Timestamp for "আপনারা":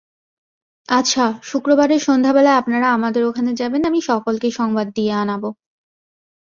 2.55-2.87